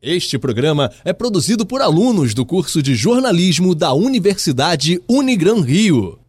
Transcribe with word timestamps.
Este 0.00 0.38
programa 0.38 0.92
é 1.04 1.12
produzido 1.12 1.66
por 1.66 1.82
alunos 1.82 2.32
do 2.32 2.46
curso 2.46 2.80
de 2.80 2.94
jornalismo 2.94 3.74
da 3.74 3.92
Universidade 3.92 5.02
Unigran 5.08 5.60
Rio. 5.60 6.20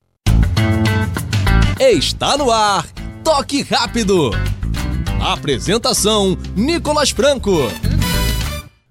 Está 1.80 2.36
no 2.36 2.50
ar, 2.50 2.92
Toque 3.24 3.62
Rápido. 3.62 4.32
Apresentação: 5.22 6.36
Nicolas 6.56 7.12
Franco. 7.12 7.52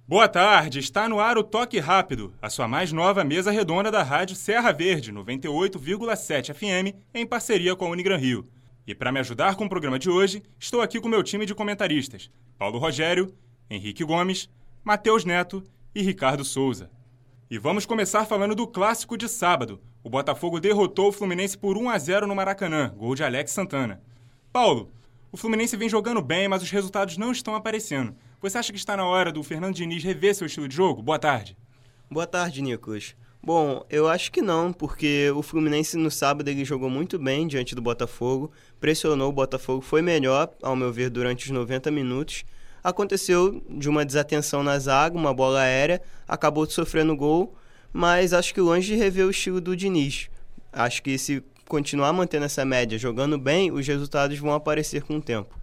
Boa 0.06 0.28
tarde, 0.28 0.78
está 0.78 1.08
no 1.08 1.18
ar 1.18 1.36
o 1.36 1.42
Toque 1.42 1.80
Rápido, 1.80 2.32
a 2.40 2.48
sua 2.48 2.68
mais 2.68 2.92
nova 2.92 3.24
mesa 3.24 3.50
redonda 3.50 3.90
da 3.90 4.04
rádio 4.04 4.36
Serra 4.36 4.70
Verde, 4.70 5.12
98,7 5.12 6.54
FM, 6.54 6.94
em 7.12 7.26
parceria 7.26 7.74
com 7.74 7.86
a 7.86 7.90
Unigran 7.90 8.16
Rio. 8.16 8.46
E 8.86 8.94
para 8.94 9.10
me 9.10 9.18
ajudar 9.18 9.56
com 9.56 9.64
o 9.64 9.68
programa 9.68 9.98
de 9.98 10.08
hoje, 10.08 10.40
estou 10.56 10.80
aqui 10.80 11.00
com 11.00 11.08
meu 11.08 11.24
time 11.24 11.44
de 11.44 11.52
comentaristas: 11.52 12.30
Paulo 12.56 12.78
Rogério, 12.78 13.34
Henrique 13.68 14.04
Gomes, 14.04 14.48
Matheus 14.84 15.24
Neto 15.24 15.62
e 15.94 16.02
Ricardo 16.02 16.44
Souza. 16.44 16.90
E 17.50 17.58
vamos 17.58 17.84
começar 17.84 18.24
falando 18.24 18.54
do 18.54 18.66
clássico 18.66 19.16
de 19.16 19.28
sábado. 19.28 19.80
O 20.02 20.08
Botafogo 20.08 20.60
derrotou 20.60 21.08
o 21.08 21.12
Fluminense 21.12 21.58
por 21.58 21.76
1 21.76 21.90
a 21.90 21.98
0 21.98 22.26
no 22.26 22.34
Maracanã, 22.34 22.94
gol 22.96 23.14
de 23.14 23.24
Alex 23.24 23.52
Santana. 23.52 24.00
Paulo, 24.52 24.90
o 25.30 25.36
Fluminense 25.36 25.76
vem 25.76 25.88
jogando 25.88 26.22
bem, 26.22 26.48
mas 26.48 26.62
os 26.62 26.70
resultados 26.70 27.18
não 27.18 27.32
estão 27.32 27.54
aparecendo. 27.54 28.14
Você 28.40 28.56
acha 28.56 28.72
que 28.72 28.78
está 28.78 28.96
na 28.96 29.04
hora 29.04 29.32
do 29.32 29.42
Fernando 29.42 29.74
Diniz 29.74 30.02
rever 30.02 30.34
seu 30.34 30.46
estilo 30.46 30.68
de 30.68 30.76
jogo? 30.76 31.02
Boa 31.02 31.18
tarde. 31.18 31.56
Boa 32.10 32.26
tarde, 32.26 32.62
Nicolas. 32.62 33.14
Bom, 33.42 33.84
eu 33.88 34.08
acho 34.08 34.32
que 34.32 34.42
não, 34.42 34.72
porque 34.72 35.30
o 35.34 35.42
Fluminense 35.42 35.96
no 35.96 36.10
sábado 36.10 36.48
ele 36.48 36.64
jogou 36.64 36.90
muito 36.90 37.18
bem 37.18 37.46
diante 37.46 37.74
do 37.74 37.82
Botafogo, 37.82 38.50
pressionou 38.80 39.28
o 39.28 39.32
Botafogo, 39.32 39.80
foi 39.80 40.02
melhor, 40.02 40.50
ao 40.62 40.74
meu 40.74 40.92
ver, 40.92 41.08
durante 41.08 41.46
os 41.46 41.50
90 41.50 41.90
minutos, 41.90 42.44
aconteceu 42.82 43.62
de 43.68 43.88
uma 43.88 44.04
desatenção 44.04 44.62
na 44.62 44.78
zaga, 44.78 45.16
uma 45.16 45.34
bola 45.34 45.60
aérea, 45.60 46.00
acabou 46.26 46.68
sofrendo 46.68 47.16
gol, 47.16 47.54
mas 47.92 48.32
acho 48.32 48.52
que 48.54 48.60
longe 48.60 48.88
de 48.88 48.96
rever 48.96 49.26
o 49.26 49.30
estilo 49.30 49.60
do 49.60 49.76
Diniz. 49.76 50.28
Acho 50.72 51.02
que 51.02 51.16
se 51.18 51.42
continuar 51.66 52.12
mantendo 52.12 52.44
essa 52.44 52.64
média, 52.64 52.98
jogando 52.98 53.38
bem, 53.38 53.70
os 53.70 53.86
resultados 53.86 54.38
vão 54.38 54.52
aparecer 54.52 55.02
com 55.02 55.16
o 55.16 55.22
tempo. 55.22 55.58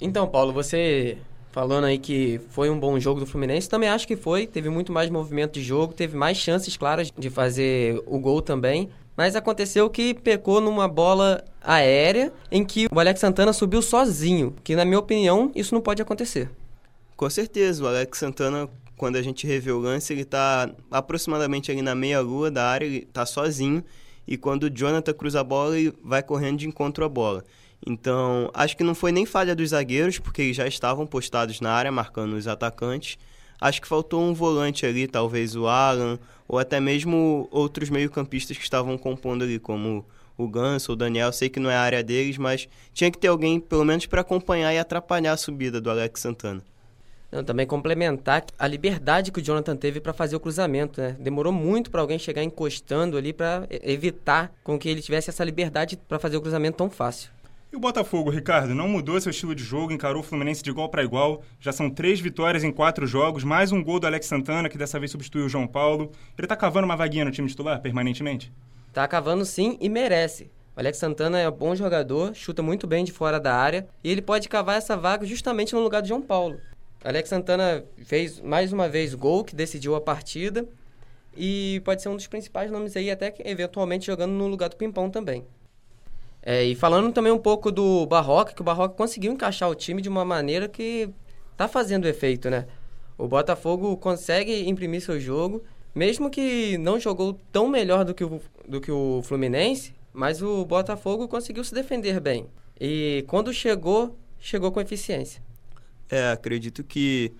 Então, 0.00 0.26
Paulo, 0.26 0.52
você 0.52 1.18
falando 1.52 1.84
aí 1.84 1.98
que 1.98 2.40
foi 2.48 2.70
um 2.70 2.80
bom 2.80 2.98
jogo 2.98 3.20
do 3.20 3.26
Fluminense, 3.26 3.68
também 3.68 3.88
acho 3.88 4.06
que 4.06 4.16
foi, 4.16 4.46
teve 4.46 4.70
muito 4.70 4.90
mais 4.90 5.10
movimento 5.10 5.52
de 5.52 5.62
jogo, 5.62 5.92
teve 5.92 6.16
mais 6.16 6.38
chances 6.38 6.76
claras 6.76 7.12
de 7.16 7.30
fazer 7.30 8.02
o 8.06 8.18
gol 8.18 8.42
também. 8.42 8.88
Mas 9.14 9.36
aconteceu 9.36 9.90
que 9.90 10.14
pecou 10.14 10.58
numa 10.58 10.88
bola 10.88 11.44
aérea 11.62 12.32
em 12.50 12.64
que 12.64 12.88
o 12.90 12.98
Alex 12.98 13.20
Santana 13.20 13.52
subiu 13.52 13.82
sozinho, 13.82 14.54
que 14.64 14.74
na 14.74 14.86
minha 14.86 14.98
opinião 14.98 15.52
isso 15.54 15.74
não 15.74 15.82
pode 15.82 16.00
acontecer. 16.00 16.50
Com 17.14 17.28
certeza, 17.28 17.84
o 17.84 17.86
Alex 17.86 18.18
Santana, 18.18 18.66
quando 18.96 19.16
a 19.16 19.22
gente 19.22 19.46
revê 19.46 19.70
o 19.70 19.78
lance, 19.78 20.14
ele 20.14 20.22
está 20.22 20.70
aproximadamente 20.90 21.70
ali 21.70 21.82
na 21.82 21.94
meia-lua 21.94 22.50
da 22.50 22.64
área, 22.64 22.86
ele 22.86 23.06
está 23.06 23.26
sozinho, 23.26 23.84
e 24.26 24.38
quando 24.38 24.64
o 24.64 24.70
Jonathan 24.70 25.12
cruza 25.12 25.40
a 25.40 25.44
bola, 25.44 25.78
ele 25.78 25.92
vai 26.02 26.22
correndo 26.22 26.58
de 26.58 26.66
encontro 26.66 27.04
à 27.04 27.08
bola. 27.08 27.44
Então, 27.86 28.50
acho 28.54 28.76
que 28.76 28.84
não 28.84 28.94
foi 28.94 29.10
nem 29.10 29.26
falha 29.26 29.54
dos 29.54 29.70
zagueiros, 29.70 30.18
porque 30.18 30.52
já 30.52 30.66
estavam 30.66 31.06
postados 31.06 31.60
na 31.60 31.72
área, 31.72 31.90
marcando 31.90 32.34
os 32.34 32.46
atacantes. 32.46 33.18
Acho 33.60 33.80
que 33.80 33.88
faltou 33.88 34.22
um 34.22 34.34
volante 34.34 34.86
ali, 34.86 35.06
talvez 35.06 35.54
o 35.54 35.66
Alan, 35.66 36.18
ou 36.48 36.58
até 36.58 36.80
mesmo 36.80 37.48
outros 37.50 37.90
meio-campistas 37.90 38.56
que 38.56 38.64
estavam 38.64 38.96
compondo 38.98 39.44
ali, 39.44 39.58
como 39.58 40.04
o 40.36 40.48
Ganso 40.48 40.92
o 40.92 40.96
Daniel. 40.96 41.32
Sei 41.32 41.48
que 41.48 41.60
não 41.60 41.70
é 41.70 41.76
a 41.76 41.80
área 41.80 42.02
deles, 42.02 42.38
mas 42.38 42.68
tinha 42.92 43.10
que 43.10 43.18
ter 43.18 43.28
alguém, 43.28 43.60
pelo 43.60 43.84
menos, 43.84 44.06
para 44.06 44.20
acompanhar 44.20 44.72
e 44.72 44.78
atrapalhar 44.78 45.32
a 45.32 45.36
subida 45.36 45.80
do 45.80 45.90
Alex 45.90 46.20
Santana. 46.20 46.62
Não, 47.30 47.42
também 47.42 47.66
complementar 47.66 48.44
a 48.58 48.66
liberdade 48.66 49.32
que 49.32 49.40
o 49.40 49.42
Jonathan 49.42 49.74
teve 49.74 50.00
para 50.00 50.12
fazer 50.12 50.36
o 50.36 50.40
cruzamento, 50.40 51.00
né? 51.00 51.16
Demorou 51.18 51.52
muito 51.52 51.90
para 51.90 52.02
alguém 52.02 52.18
chegar 52.18 52.42
encostando 52.42 53.16
ali 53.16 53.32
para 53.32 53.66
evitar 53.70 54.52
com 54.62 54.78
que 54.78 54.88
ele 54.88 55.00
tivesse 55.00 55.30
essa 55.30 55.42
liberdade 55.42 55.96
para 55.96 56.18
fazer 56.18 56.36
o 56.36 56.42
cruzamento 56.42 56.76
tão 56.76 56.90
fácil. 56.90 57.30
E 57.72 57.76
o 57.76 57.80
Botafogo, 57.80 58.28
Ricardo, 58.28 58.74
não 58.74 58.86
mudou 58.86 59.18
seu 59.18 59.30
estilo 59.30 59.54
de 59.54 59.64
jogo, 59.64 59.94
encarou 59.94 60.20
o 60.20 60.22
Fluminense 60.22 60.62
de 60.62 60.68
igual 60.68 60.90
para 60.90 61.02
igual. 61.02 61.42
Já 61.58 61.72
são 61.72 61.88
três 61.88 62.20
vitórias 62.20 62.62
em 62.62 62.70
quatro 62.70 63.06
jogos, 63.06 63.44
mais 63.44 63.72
um 63.72 63.82
gol 63.82 63.98
do 63.98 64.06
Alex 64.06 64.26
Santana, 64.26 64.68
que 64.68 64.76
dessa 64.76 64.98
vez 64.98 65.10
substituiu 65.10 65.46
o 65.46 65.48
João 65.48 65.66
Paulo. 65.66 66.12
Ele 66.36 66.46
tá 66.46 66.54
cavando 66.54 66.84
uma 66.84 66.98
vaguinha 66.98 67.24
no 67.24 67.30
time 67.30 67.48
titular 67.48 67.80
permanentemente? 67.80 68.52
Tá 68.92 69.08
cavando 69.08 69.46
sim 69.46 69.78
e 69.80 69.88
merece. 69.88 70.50
O 70.76 70.80
Alex 70.80 70.98
Santana 70.98 71.40
é 71.40 71.48
um 71.48 71.52
bom 71.52 71.74
jogador, 71.74 72.34
chuta 72.34 72.62
muito 72.62 72.86
bem 72.86 73.06
de 73.06 73.12
fora 73.12 73.40
da 73.40 73.56
área 73.56 73.88
e 74.04 74.10
ele 74.10 74.20
pode 74.20 74.50
cavar 74.50 74.76
essa 74.76 74.94
vaga 74.94 75.24
justamente 75.24 75.72
no 75.72 75.80
lugar 75.80 76.02
do 76.02 76.08
João 76.08 76.20
Paulo. 76.20 76.60
Alex 77.02 77.30
Santana 77.30 77.82
fez 78.04 78.38
mais 78.38 78.70
uma 78.70 78.86
vez 78.86 79.14
gol 79.14 79.44
que 79.44 79.56
decidiu 79.56 79.94
a 79.94 80.00
partida 80.00 80.68
e 81.34 81.80
pode 81.86 82.02
ser 82.02 82.10
um 82.10 82.16
dos 82.16 82.26
principais 82.26 82.70
nomes 82.70 82.94
aí, 82.98 83.10
até 83.10 83.30
que 83.30 83.42
eventualmente 83.48 84.04
jogando 84.04 84.32
no 84.32 84.46
lugar 84.46 84.68
do 84.68 84.76
Pimpão 84.76 85.08
também. 85.08 85.46
É, 86.42 86.64
e 86.64 86.74
falando 86.74 87.12
também 87.12 87.32
um 87.32 87.38
pouco 87.38 87.70
do 87.70 88.04
Barroca, 88.06 88.52
que 88.52 88.60
o 88.60 88.64
Barroca 88.64 88.94
conseguiu 88.94 89.32
encaixar 89.32 89.70
o 89.70 89.74
time 89.74 90.02
de 90.02 90.08
uma 90.08 90.24
maneira 90.24 90.68
que 90.68 91.08
tá 91.56 91.68
fazendo 91.68 92.08
efeito, 92.08 92.50
né? 92.50 92.66
O 93.16 93.28
Botafogo 93.28 93.96
consegue 93.96 94.68
imprimir 94.68 95.00
seu 95.00 95.20
jogo, 95.20 95.62
mesmo 95.94 96.28
que 96.30 96.76
não 96.78 96.98
jogou 96.98 97.38
tão 97.52 97.68
melhor 97.68 98.04
do 98.04 98.12
que 98.12 98.24
o, 98.24 98.40
do 98.66 98.80
que 98.80 98.90
o 98.90 99.22
Fluminense, 99.22 99.94
mas 100.12 100.42
o 100.42 100.64
Botafogo 100.64 101.28
conseguiu 101.28 101.62
se 101.62 101.72
defender 101.72 102.18
bem. 102.18 102.46
E 102.80 103.24
quando 103.28 103.52
chegou, 103.52 104.18
chegou 104.40 104.72
com 104.72 104.80
eficiência. 104.80 105.40
É, 106.10 106.32
acredito 106.32 106.82
que 106.82 107.32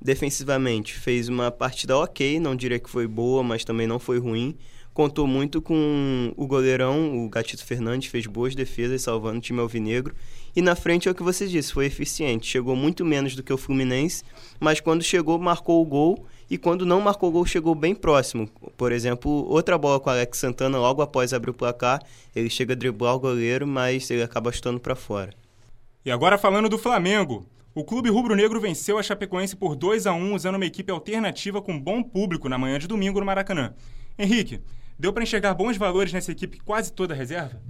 defensivamente 0.00 0.94
fez 0.94 1.28
uma 1.28 1.50
partida 1.50 1.96
ok, 1.96 2.40
não 2.40 2.56
diria 2.56 2.78
que 2.78 2.88
foi 2.88 3.06
boa, 3.06 3.42
mas 3.42 3.64
também 3.64 3.86
não 3.86 3.98
foi 3.98 4.18
ruim. 4.18 4.56
Contou 4.96 5.26
muito 5.26 5.60
com 5.60 6.32
o 6.38 6.46
goleirão, 6.46 7.22
o 7.22 7.28
Gatito 7.28 7.62
Fernandes, 7.62 8.08
fez 8.08 8.26
boas 8.26 8.54
defesas 8.54 9.02
salvando 9.02 9.36
o 9.36 9.40
time 9.42 9.60
alvinegro. 9.60 10.14
E 10.56 10.62
na 10.62 10.74
frente 10.74 11.06
é 11.06 11.10
o 11.10 11.14
que 11.14 11.22
você 11.22 11.46
disse, 11.46 11.70
foi 11.70 11.84
eficiente. 11.84 12.46
Chegou 12.46 12.74
muito 12.74 13.04
menos 13.04 13.36
do 13.36 13.42
que 13.42 13.52
o 13.52 13.58
Fluminense, 13.58 14.24
mas 14.58 14.80
quando 14.80 15.04
chegou, 15.04 15.38
marcou 15.38 15.82
o 15.82 15.84
gol. 15.84 16.24
E 16.48 16.56
quando 16.56 16.86
não 16.86 16.98
marcou 16.98 17.28
o 17.28 17.32
gol, 17.32 17.44
chegou 17.44 17.74
bem 17.74 17.94
próximo. 17.94 18.48
Por 18.74 18.90
exemplo, 18.90 19.30
outra 19.30 19.76
bola 19.76 20.00
com 20.00 20.08
o 20.08 20.12
Alex 20.14 20.38
Santana, 20.38 20.78
logo 20.78 21.02
após 21.02 21.34
abrir 21.34 21.50
o 21.50 21.54
placar, 21.54 22.02
ele 22.34 22.48
chega 22.48 22.72
a 22.72 22.76
driblar 22.76 23.16
o 23.16 23.20
goleiro, 23.20 23.66
mas 23.66 24.10
ele 24.10 24.22
acaba 24.22 24.50
chutando 24.50 24.80
para 24.80 24.94
fora. 24.94 25.34
E 26.06 26.10
agora 26.10 26.38
falando 26.38 26.70
do 26.70 26.78
Flamengo. 26.78 27.44
O 27.74 27.84
clube 27.84 28.08
rubro-negro 28.08 28.58
venceu 28.58 28.96
a 28.96 29.02
Chapecoense 29.02 29.56
por 29.56 29.76
2 29.76 30.06
a 30.06 30.14
1 30.14 30.34
usando 30.34 30.54
uma 30.54 30.64
equipe 30.64 30.90
alternativa 30.90 31.60
com 31.60 31.78
bom 31.78 32.02
público 32.02 32.48
na 32.48 32.56
manhã 32.56 32.78
de 32.78 32.86
domingo 32.86 33.20
no 33.20 33.26
Maracanã. 33.26 33.74
Henrique, 34.18 34.62
deu 34.98 35.12
para 35.12 35.22
enxergar 35.22 35.54
bons 35.54 35.76
valores 35.76 36.12
nessa 36.12 36.32
equipe 36.32 36.60
quase 36.60 36.92
toda 36.92 37.14
reserva? 37.14 37.60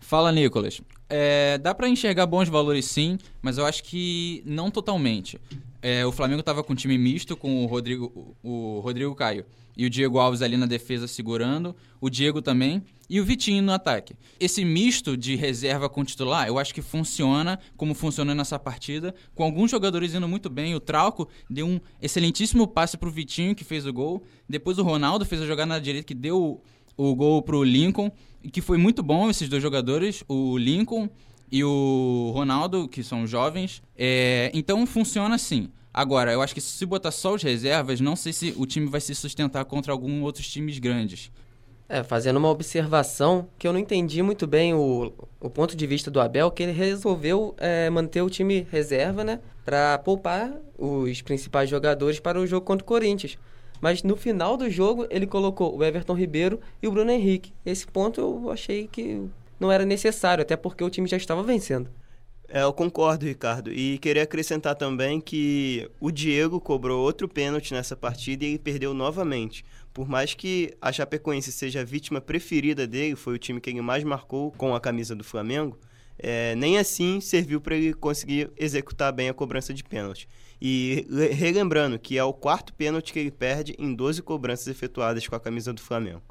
Fala, 0.00 0.30
Nicolas. 0.30 0.80
É, 1.08 1.58
dá 1.58 1.74
para 1.74 1.88
enxergar 1.88 2.26
bons 2.26 2.48
valores 2.48 2.84
sim, 2.84 3.18
mas 3.42 3.58
eu 3.58 3.66
acho 3.66 3.82
que 3.82 4.42
não 4.46 4.70
totalmente. 4.70 5.40
É, 5.88 6.04
o 6.04 6.10
Flamengo 6.10 6.40
estava 6.40 6.64
com 6.64 6.72
um 6.72 6.76
time 6.76 6.98
misto 6.98 7.36
com 7.36 7.62
o 7.62 7.66
Rodrigo, 7.66 8.36
o 8.42 8.80
Rodrigo 8.80 9.14
Caio 9.14 9.46
e 9.76 9.86
o 9.86 9.90
Diego 9.90 10.18
Alves 10.18 10.42
ali 10.42 10.56
na 10.56 10.66
defesa 10.66 11.06
segurando, 11.06 11.76
o 12.00 12.10
Diego 12.10 12.42
também 12.42 12.82
e 13.08 13.20
o 13.20 13.24
Vitinho 13.24 13.62
no 13.62 13.70
ataque. 13.70 14.16
Esse 14.40 14.64
misto 14.64 15.16
de 15.16 15.36
reserva 15.36 15.88
com 15.88 16.04
titular, 16.04 16.48
eu 16.48 16.58
acho 16.58 16.74
que 16.74 16.82
funciona 16.82 17.56
como 17.76 17.94
funcionou 17.94 18.34
nessa 18.34 18.58
partida, 18.58 19.14
com 19.32 19.44
alguns 19.44 19.70
jogadores 19.70 20.12
indo 20.12 20.26
muito 20.26 20.50
bem. 20.50 20.74
O 20.74 20.80
Trauco 20.80 21.28
deu 21.48 21.64
um 21.64 21.78
excelentíssimo 22.02 22.66
passe 22.66 22.96
para 22.96 23.08
o 23.08 23.12
Vitinho, 23.12 23.54
que 23.54 23.62
fez 23.62 23.86
o 23.86 23.92
gol. 23.92 24.24
Depois 24.48 24.78
o 24.78 24.82
Ronaldo 24.82 25.24
fez 25.24 25.40
a 25.40 25.46
jogada 25.46 25.68
na 25.68 25.78
direita, 25.78 26.04
que 26.04 26.14
deu 26.14 26.60
o, 26.96 27.14
gol 27.14 27.42
para 27.42 27.56
o 27.56 27.62
Lincoln, 27.62 28.10
que 28.52 28.60
foi 28.60 28.76
muito 28.76 29.04
bom 29.04 29.30
esses 29.30 29.48
dois 29.48 29.62
jogadores, 29.62 30.24
o 30.26 30.58
Lincoln 30.58 31.08
e 31.50 31.62
o 31.64 32.30
Ronaldo, 32.34 32.88
que 32.88 33.02
são 33.02 33.26
jovens. 33.26 33.82
É, 33.96 34.50
então 34.54 34.86
funciona 34.86 35.34
assim. 35.34 35.70
Agora, 35.92 36.32
eu 36.32 36.42
acho 36.42 36.54
que 36.54 36.60
se 36.60 36.84
botar 36.84 37.10
só 37.10 37.34
os 37.34 37.42
reservas, 37.42 38.00
não 38.00 38.14
sei 38.14 38.32
se 38.32 38.54
o 38.56 38.66
time 38.66 38.86
vai 38.86 39.00
se 39.00 39.14
sustentar 39.14 39.64
contra 39.64 39.92
alguns 39.92 40.22
outros 40.22 40.46
times 40.46 40.78
grandes. 40.78 41.30
É, 41.88 42.02
fazendo 42.02 42.36
uma 42.36 42.50
observação 42.50 43.48
que 43.56 43.66
eu 43.66 43.72
não 43.72 43.78
entendi 43.78 44.20
muito 44.20 44.46
bem 44.46 44.74
o, 44.74 45.12
o 45.40 45.48
ponto 45.48 45.76
de 45.76 45.86
vista 45.86 46.10
do 46.10 46.20
Abel, 46.20 46.50
que 46.50 46.64
ele 46.64 46.72
resolveu 46.72 47.54
é, 47.58 47.88
manter 47.88 48.20
o 48.20 48.28
time 48.28 48.66
reserva, 48.70 49.22
né? 49.22 49.40
Para 49.64 49.96
poupar 49.98 50.52
os 50.76 51.22
principais 51.22 51.70
jogadores 51.70 52.20
para 52.20 52.40
o 52.40 52.46
jogo 52.46 52.66
contra 52.66 52.84
o 52.84 52.86
Corinthians. 52.86 53.38
Mas 53.80 54.02
no 54.02 54.16
final 54.16 54.56
do 54.56 54.68
jogo, 54.68 55.06
ele 55.08 55.26
colocou 55.26 55.76
o 55.76 55.84
Everton 55.84 56.14
Ribeiro 56.14 56.60
e 56.82 56.88
o 56.88 56.90
Bruno 56.90 57.10
Henrique. 57.10 57.52
Esse 57.64 57.86
ponto 57.86 58.20
eu 58.20 58.50
achei 58.50 58.88
que 58.88 59.22
não 59.58 59.70
era 59.70 59.84
necessário, 59.84 60.42
até 60.42 60.56
porque 60.56 60.84
o 60.84 60.90
time 60.90 61.08
já 61.08 61.16
estava 61.16 61.42
vencendo. 61.42 61.90
É, 62.48 62.62
eu 62.62 62.72
concordo, 62.72 63.26
Ricardo. 63.26 63.72
E 63.72 63.98
queria 63.98 64.22
acrescentar 64.22 64.76
também 64.76 65.20
que 65.20 65.90
o 66.00 66.10
Diego 66.10 66.60
cobrou 66.60 67.02
outro 67.02 67.28
pênalti 67.28 67.74
nessa 67.74 67.96
partida 67.96 68.44
e 68.44 68.58
perdeu 68.58 68.94
novamente. 68.94 69.64
Por 69.92 70.08
mais 70.08 70.34
que 70.34 70.72
a 70.80 70.92
Chapecoense 70.92 71.50
seja 71.50 71.80
a 71.80 71.84
vítima 71.84 72.20
preferida 72.20 72.86
dele, 72.86 73.16
foi 73.16 73.34
o 73.34 73.38
time 73.38 73.60
que 73.60 73.70
ele 73.70 73.80
mais 73.80 74.04
marcou 74.04 74.52
com 74.52 74.74
a 74.74 74.80
camisa 74.80 75.14
do 75.14 75.24
Flamengo, 75.24 75.78
é, 76.18 76.54
nem 76.54 76.78
assim 76.78 77.20
serviu 77.20 77.60
para 77.60 77.74
ele 77.76 77.92
conseguir 77.92 78.50
executar 78.56 79.12
bem 79.12 79.28
a 79.28 79.34
cobrança 79.34 79.74
de 79.74 79.82
pênalti. 79.82 80.28
E 80.60 81.06
relembrando 81.32 81.98
que 81.98 82.16
é 82.16 82.24
o 82.24 82.32
quarto 82.32 82.72
pênalti 82.72 83.12
que 83.12 83.18
ele 83.18 83.30
perde 83.30 83.74
em 83.78 83.94
12 83.94 84.22
cobranças 84.22 84.68
efetuadas 84.68 85.26
com 85.26 85.34
a 85.34 85.40
camisa 85.40 85.72
do 85.72 85.82
Flamengo. 85.82 86.22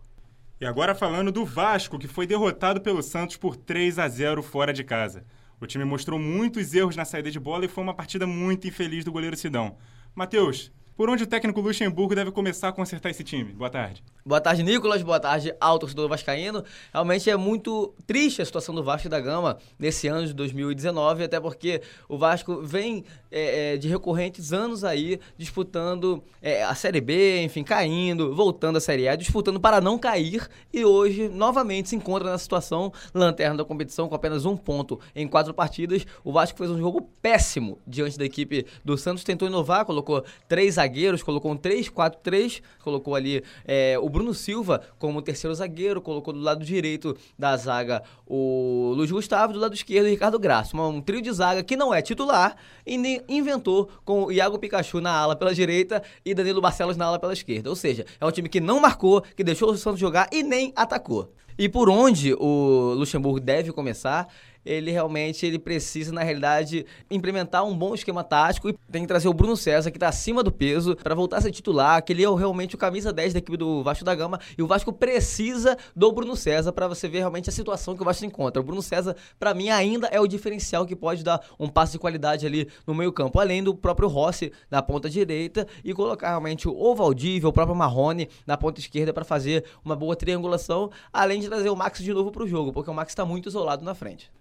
E 0.60 0.66
agora 0.66 0.96
falando 0.96 1.34
do 1.34 1.46
Vasco, 1.46 2.00
que 2.00 2.07
foi 2.07 2.25
derrotado 2.25 2.80
pelo 2.80 3.04
Santos 3.04 3.36
por 3.36 3.57
3 3.57 4.00
a 4.00 4.07
0 4.07 4.42
fora 4.42 4.72
de 4.72 4.86
casa. 4.86 5.25
O 5.60 5.68
time 5.68 5.84
mostrou 5.84 6.18
muitos 6.18 6.74
erros 6.74 6.96
na 6.96 7.04
saída 7.04 7.30
de 7.30 7.40
bola 7.40 7.66
e 7.66 7.68
foi 7.68 7.84
uma 7.84 7.94
partida 7.94 8.25
muito 8.25 8.66
infeliz 8.66 9.04
do 9.04 9.12
goleiro 9.12 9.36
Sidão. 9.36 9.78
Matheus, 10.13 10.72
por 10.96 11.10
onde 11.10 11.24
o 11.24 11.28
técnico 11.28 11.60
Luxemburgo 11.60 12.16
deve 12.16 12.31
começar 12.31 12.69
a 12.69 12.74
consertar 12.74 13.10
esse 13.10 13.24
time? 13.24 13.52
Boa 13.52 13.69
tarde. 13.69 14.02
Boa 14.27 14.42
tarde, 14.42 14.63
Nicolas. 14.63 15.04
Boa 15.04 15.19
tarde 15.19 15.54
ao 15.62 15.77
torcedor 15.77 16.10
vascaíno. 16.10 16.63
Realmente 16.92 17.30
é 17.30 17.38
muito 17.38 17.94
triste 18.07 18.42
a 18.42 18.45
situação 18.45 18.74
do 18.74 18.83
Vasco 18.83 19.07
da 19.07 19.19
Gama 19.19 19.60
nesse 19.77 20.07
ano 20.07 20.25
de 20.25 20.33
2019, 20.33 21.25
até 21.25 21.39
porque 21.39 21.83
o 22.10 22.18
Vasco 22.18 22.60
vem 22.63 23.06
é, 23.31 23.74
é, 23.74 23.77
de 23.77 23.88
recorrentes 23.88 24.51
anos 24.51 24.83
aí 24.83 25.19
disputando 25.38 26.24
é, 26.42 26.63
a 26.63 26.74
Série 26.74 27.01
B, 27.01 27.44
enfim, 27.44 27.63
caindo, 27.63 28.33
voltando 28.33 28.77
à 28.77 28.81
Série 28.81 29.07
A, 29.07 29.16
disputando 29.16 29.60
para 29.60 29.80
não 29.80 30.00
cair 30.00 30.50
e 30.74 30.83
hoje 30.83 31.30
novamente 31.30 31.89
se 31.89 31.95
encontra 31.95 32.31
na 32.31 32.39
situação 32.39 32.92
lanterna 33.13 33.57
da 33.57 33.63
competição 33.63 34.10
com 34.10 34.16
apenas 34.16 34.44
um 34.44 34.57
ponto 34.57 35.00
em 35.16 35.27
quatro 35.27 35.54
partidas. 35.54 36.04
O 36.24 36.31
Vasco 36.31 36.57
fez 36.57 36.72
um 36.72 36.80
jogo 36.80 37.12
péssimo 37.22 37.77
diante 37.86 38.18
da 38.18 38.25
equipe 38.25 38.66
do 38.83 38.98
Santos, 38.98 39.24
tentou 39.24 39.48
inovar, 39.48 39.86
colocou 39.86 40.25
três 40.48 40.74
zagueiros, 40.75 41.22
colocou 41.22 41.51
um 41.51 41.57
3-4-3, 41.57 42.63
colocou 42.83 43.13
ali 43.13 43.44
é, 43.68 44.00
o 44.00 44.15
Bruno 44.16 44.34
Silva 44.34 44.82
como 44.98 45.22
terceiro 45.22 45.54
zagueiro, 45.54 46.02
colocou 46.02 46.34
do 46.34 46.40
lado 46.40 46.64
direito 46.64 47.18
da 47.38 47.58
zaga 47.58 48.02
o 48.26 48.94
Luiz 48.96 49.12
Gustavo, 49.12 49.52
do 49.52 49.60
lado 49.60 49.74
esquerdo 49.74 50.06
o 50.06 50.10
Ricardo 50.10 50.40
Graça. 50.40 50.78
Um 50.78 51.02
trio 51.02 51.22
de 51.22 51.34
zaga 51.34 51.62
que 51.62 51.76
não 51.76 51.94
é 51.94 52.02
titular 52.02 52.56
e 52.86 52.98
nem 52.98 53.22
inventou 53.28 53.90
com 54.06 54.24
o 54.24 54.32
Iago 54.32 54.58
Pikachu 54.58 55.02
na 55.02 55.12
ala 55.12 55.36
pela 55.36 55.54
direita 55.54 56.02
e 56.24 56.34
Danilo 56.34 56.62
Barcelos 56.62 56.96
na 56.96 57.06
ala 57.08 57.20
pela 57.20 57.34
esquerda. 57.34 57.70
Ou 57.70 57.76
seja, 57.76 58.06
é 58.18 58.26
um 58.26 58.32
time 58.32 58.48
que 58.48 58.62
não 58.62 58.80
marcou, 58.80 59.22
que 59.22 59.44
deixou 59.44 59.70
o 59.70 59.78
Santos 59.78 60.00
jogar 60.00 60.30
e 60.32 60.44
nem 60.44 60.72
atacou. 60.78 61.34
E 61.58 61.68
por 61.68 61.90
onde 61.90 62.34
o 62.36 62.94
Luxemburgo 62.98 63.40
deve 63.42 63.74
começar 63.74 64.28
ele 64.66 64.92
realmente 64.92 65.46
ele 65.46 65.60
precisa, 65.60 66.12
na 66.12 66.24
realidade, 66.24 66.86
implementar 67.10 67.64
um 67.64 67.78
bom 67.78 67.94
esquema 67.94 68.24
tático 68.24 68.70
e 68.70 68.74
tem 68.92 69.04
que 69.04 69.08
trazer 69.08 69.28
o 69.28 69.34
Bruno 69.34 69.56
César, 69.56 69.92
que 69.92 69.98
está 69.98 70.08
acima 70.08 70.42
do 70.42 70.52
peso, 70.52 70.96
para 70.96 71.14
voltar 71.14 71.38
a 71.38 71.42
ser 71.42 71.52
titular, 71.52 72.02
que 72.04 72.14
ele 72.14 72.24
é 72.24 72.36
realmente 72.36 72.76
o 72.76 72.78
camisa 72.78 73.14
10 73.14 73.34
da 73.34 73.40
equipe 73.40 73.58
do 73.58 73.84
Vasco 73.84 74.04
da 74.04 74.16
Gama. 74.16 74.40
E 74.58 74.64
o 74.64 74.68
Vasco 74.68 74.92
precisa 74.92 75.78
do 75.96 76.12
Bruno 76.12 76.36
César 76.36 76.72
para 76.72 76.88
você 76.88 77.08
ver 77.08 77.20
realmente 77.20 77.50
a 77.50 77.54
situação 77.54 77.96
que 77.96 78.02
o 78.02 78.06
Vasco 78.06 78.26
encontra. 78.26 78.62
O 78.62 78.66
Bruno 78.66 78.82
César, 78.82 79.16
para 79.40 79.54
mim, 79.54 79.70
ainda 79.70 80.08
é 80.08 80.20
o 80.20 80.28
diferencial 80.28 80.86
que 80.86 80.96
pode 80.96 81.24
dar 81.24 81.42
um 81.60 81.70
passo 81.70 81.94
de 81.94 82.00
qualidade 82.00 82.46
ali 82.46 82.68
no 82.88 82.96
meio-campo, 82.96 83.40
além 83.40 83.64
do 83.64 83.76
próprio 83.76 84.08
Rossi 84.08 84.52
na 84.70 84.82
ponta 84.82 85.10
direita 85.10 85.68
e 85.84 85.94
colocar 85.94 86.30
realmente 86.30 86.68
o 86.68 86.96
Valdívia, 86.96 87.50
o 87.50 87.54
próprio 87.54 87.76
Marrone 87.76 88.30
na 88.46 88.58
ponta 88.58 88.80
esquerda 88.80 89.14
para 89.14 89.24
fazer 89.24 89.66
uma 89.84 89.96
boa 89.96 90.16
triangulação, 90.16 90.90
além 91.12 91.40
de 91.40 91.48
trazer 91.48 91.70
o 91.70 91.76
Max 91.76 92.00
de 92.00 92.14
novo 92.14 92.32
para 92.32 92.44
o 92.44 92.48
jogo, 92.48 92.72
porque 92.72 92.90
o 92.90 92.94
Max 92.94 93.12
está 93.12 93.26
muito 93.26 93.50
isolado 93.50 93.84
na 93.84 93.94
frente. 93.94 94.32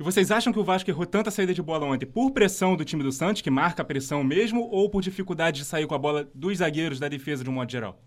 E 0.00 0.02
vocês 0.02 0.30
acham 0.30 0.52
que 0.52 0.58
o 0.58 0.64
Vasco 0.64 0.90
errou 0.90 1.06
tanta 1.06 1.30
saída 1.30 1.52
de 1.52 1.62
bola 1.62 1.86
ontem 1.86 2.06
por 2.06 2.30
pressão 2.30 2.76
do 2.76 2.84
time 2.84 3.02
do 3.02 3.12
Santos, 3.12 3.42
que 3.42 3.50
marca 3.50 3.82
a 3.82 3.84
pressão 3.84 4.24
mesmo, 4.24 4.68
ou 4.70 4.88
por 4.88 5.02
dificuldade 5.02 5.58
de 5.58 5.64
sair 5.64 5.86
com 5.86 5.94
a 5.94 5.98
bola 5.98 6.28
dos 6.34 6.58
zagueiros 6.58 6.98
da 6.98 7.08
defesa 7.08 7.44
de 7.44 7.50
um 7.50 7.52
modo 7.52 7.70
geral? 7.70 8.00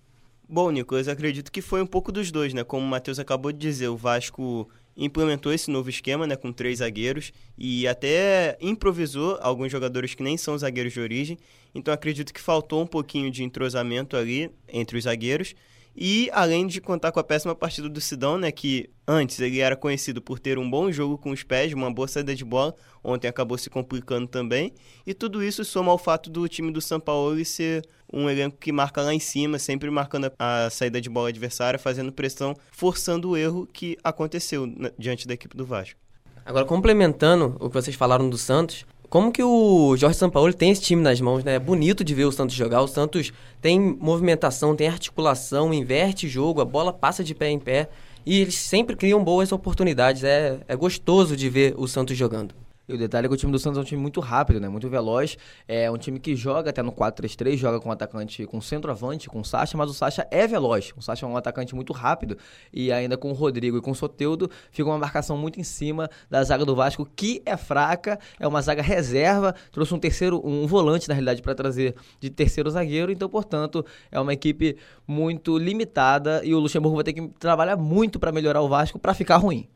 Bom, 0.47 0.71
Nicolas, 0.71 1.07
acredito 1.07 1.51
que 1.51 1.61
foi 1.61 1.81
um 1.81 1.87
pouco 1.87 2.11
dos 2.11 2.31
dois, 2.31 2.53
né? 2.53 2.63
Como 2.63 2.85
o 2.85 2.89
Matheus 2.89 3.17
acabou 3.17 3.51
de 3.51 3.57
dizer, 3.57 3.87
o 3.87 3.97
Vasco 3.97 4.69
implementou 4.97 5.51
esse 5.51 5.69
novo 5.69 5.89
esquema, 5.89 6.25
né, 6.25 6.35
com 6.35 6.53
três 6.53 6.79
zagueiros 6.79 7.33
e 7.57 7.87
até 7.87 8.57
improvisou 8.61 9.37
alguns 9.41 9.71
jogadores 9.71 10.15
que 10.15 10.23
nem 10.23 10.37
são 10.37 10.57
zagueiros 10.57 10.93
de 10.93 10.99
origem. 10.99 11.37
Então 11.73 11.93
acredito 11.93 12.33
que 12.33 12.39
faltou 12.39 12.81
um 12.81 12.87
pouquinho 12.87 13.29
de 13.29 13.43
entrosamento 13.43 14.15
ali 14.15 14.49
entre 14.67 14.97
os 14.97 15.03
zagueiros. 15.03 15.53
E 15.95 16.29
além 16.33 16.67
de 16.67 16.81
contar 16.81 17.11
com 17.11 17.19
a 17.19 17.23
péssima 17.23 17.55
partida 17.55 17.87
do 17.87 18.01
Sidão, 18.01 18.37
né, 18.37 18.51
que 18.51 18.89
antes 19.07 19.39
ele 19.39 19.59
era 19.59 19.77
conhecido 19.77 20.21
por 20.21 20.39
ter 20.39 20.57
um 20.57 20.69
bom 20.69 20.91
jogo 20.91 21.17
com 21.17 21.31
os 21.31 21.41
pés, 21.41 21.71
uma 21.71 21.91
boa 21.91 22.07
saída 22.07 22.35
de 22.35 22.43
bola, 22.43 22.75
ontem 23.01 23.27
acabou 23.27 23.57
se 23.57 23.69
complicando 23.69 24.27
também. 24.27 24.73
E 25.07 25.13
tudo 25.13 25.41
isso 25.41 25.63
soma 25.63 25.91
ao 25.91 25.97
fato 25.97 26.29
do 26.29 26.47
time 26.49 26.71
do 26.71 26.81
São 26.81 26.99
Paulo 26.99 27.43
ser 27.45 27.87
um 28.11 28.29
elenco 28.29 28.57
que 28.57 28.71
marca 28.71 29.01
lá 29.01 29.13
em 29.13 29.19
cima, 29.19 29.57
sempre 29.57 29.89
marcando 29.89 30.31
a 30.37 30.69
saída 30.69 30.99
de 30.99 31.09
bola 31.09 31.29
adversária, 31.29 31.79
fazendo 31.79 32.11
pressão, 32.11 32.55
forçando 32.71 33.29
o 33.29 33.37
erro 33.37 33.65
que 33.71 33.97
aconteceu 34.03 34.67
diante 34.97 35.25
da 35.25 35.33
equipe 35.33 35.55
do 35.55 35.65
Vasco. 35.65 35.99
Agora, 36.45 36.65
complementando 36.65 37.55
o 37.59 37.69
que 37.69 37.73
vocês 37.73 37.95
falaram 37.95 38.29
do 38.29 38.37
Santos, 38.37 38.85
como 39.09 39.31
que 39.31 39.43
o 39.43 39.95
Jorge 39.97 40.17
Sampaoli 40.17 40.53
tem 40.53 40.71
esse 40.71 40.81
time 40.81 41.01
nas 41.01 41.19
mãos, 41.21 41.43
né? 41.43 41.55
É 41.55 41.59
bonito 41.59 42.03
de 42.03 42.13
ver 42.13 42.25
o 42.25 42.31
Santos 42.31 42.55
jogar. 42.55 42.81
O 42.81 42.87
Santos 42.87 43.31
tem 43.61 43.79
movimentação, 43.79 44.75
tem 44.75 44.87
articulação, 44.87 45.73
inverte 45.73 46.27
jogo, 46.27 46.61
a 46.61 46.65
bola 46.65 46.91
passa 46.91 47.23
de 47.23 47.33
pé 47.35 47.49
em 47.49 47.59
pé. 47.59 47.89
E 48.25 48.41
eles 48.41 48.55
sempre 48.55 48.95
criam 48.95 49.23
boas 49.23 49.51
oportunidades. 49.51 50.23
É, 50.23 50.59
é 50.67 50.75
gostoso 50.75 51.35
de 51.35 51.49
ver 51.49 51.75
o 51.77 51.87
Santos 51.87 52.17
jogando. 52.17 52.64
E 52.87 52.93
o 52.93 52.97
detalhe 52.97 53.25
é 53.25 53.27
que 53.27 53.33
o 53.33 53.37
time 53.37 53.51
do 53.51 53.57
Santos 53.57 53.77
é 53.79 53.81
um 53.81 53.83
time 53.83 54.01
muito 54.01 54.19
rápido, 54.19 54.59
né? 54.59 54.69
Muito 54.69 54.87
veloz. 54.87 55.37
É 55.67 55.89
um 55.89 55.97
time 55.97 56.19
que 56.19 56.35
joga 56.35 56.69
até 56.69 56.83
no 56.83 56.91
4-3-3, 56.91 57.57
joga 57.57 57.79
com 57.79 57.91
atacante, 57.91 58.45
com 58.45 58.61
centroavante, 58.61 59.27
com 59.27 59.39
o 59.39 59.45
Sacha, 59.45 59.75
mas 59.77 59.89
o 59.89 59.93
Sacha 59.93 60.27
é 60.29 60.45
veloz. 60.45 60.93
O 60.95 61.01
Sacha 61.01 61.25
é 61.25 61.29
um 61.29 61.35
atacante 61.35 61.73
muito 61.73 61.91
rápido. 61.93 62.37
E 62.71 62.91
ainda 62.91 63.17
com 63.17 63.31
o 63.31 63.33
Rodrigo 63.33 63.77
e 63.77 63.81
com 63.81 63.91
o 63.91 63.95
Soteudo, 63.95 64.49
fica 64.71 64.87
uma 64.87 64.97
marcação 64.97 65.37
muito 65.37 65.59
em 65.59 65.63
cima 65.63 66.09
da 66.29 66.43
zaga 66.43 66.63
do 66.63 66.75
Vasco, 66.75 67.07
que 67.15 67.41
é 67.45 67.57
fraca, 67.57 68.19
é 68.39 68.47
uma 68.47 68.61
zaga 68.61 68.81
reserva. 68.81 69.55
Trouxe 69.71 69.93
um 69.93 69.99
terceiro, 69.99 70.41
um 70.45 70.67
volante, 70.67 71.07
na 71.07 71.15
realidade, 71.15 71.41
para 71.41 71.55
trazer 71.55 71.95
de 72.19 72.29
terceiro 72.29 72.69
zagueiro. 72.69 73.11
Então, 73.11 73.27
portanto, 73.27 73.83
é 74.11 74.19
uma 74.19 74.33
equipe 74.33 74.77
muito 75.07 75.57
limitada 75.57 76.41
e 76.43 76.53
o 76.53 76.59
Luxemburgo 76.59 76.95
vai 76.95 77.03
ter 77.03 77.13
que 77.13 77.27
trabalhar 77.39 77.75
muito 77.75 78.19
para 78.19 78.31
melhorar 78.31 78.61
o 78.61 78.67
Vasco 78.67 78.99
para 78.99 79.13
ficar 79.13 79.37
ruim. 79.37 79.67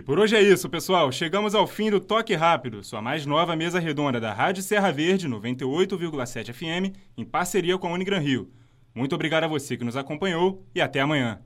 E 0.00 0.02
por 0.02 0.18
hoje 0.18 0.34
é 0.34 0.40
isso, 0.40 0.66
pessoal. 0.70 1.12
Chegamos 1.12 1.54
ao 1.54 1.66
fim 1.66 1.90
do 1.90 2.00
Toque 2.00 2.34
Rápido, 2.34 2.82
sua 2.82 3.02
mais 3.02 3.26
nova 3.26 3.54
mesa 3.54 3.78
redonda 3.78 4.18
da 4.18 4.32
Rádio 4.32 4.62
Serra 4.62 4.90
Verde 4.90 5.28
98,7 5.28 6.54
FM, 6.54 6.96
em 7.18 7.22
parceria 7.22 7.76
com 7.76 7.86
a 7.86 7.92
Unigran 7.92 8.18
Rio. 8.18 8.50
Muito 8.94 9.14
obrigado 9.14 9.44
a 9.44 9.46
você 9.46 9.76
que 9.76 9.84
nos 9.84 9.98
acompanhou 9.98 10.66
e 10.74 10.80
até 10.80 11.00
amanhã. 11.00 11.42